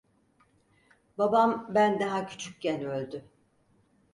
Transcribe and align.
Babam, 1.17 1.69
ben 1.75 1.99
daha 1.99 2.25
küçükken 2.27 2.81
öldü. 2.85 3.25